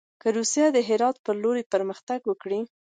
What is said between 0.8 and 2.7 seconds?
هرات پر لور پرمختګ وکړي.